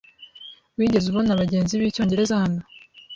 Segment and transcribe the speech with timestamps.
[0.77, 2.61] Wigeze ubona abagenzi b'icyongereza hano?